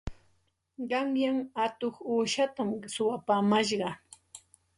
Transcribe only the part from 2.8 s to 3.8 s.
suwapaamash.